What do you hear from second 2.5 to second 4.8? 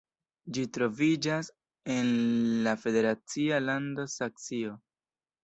la federacia lando Saksio.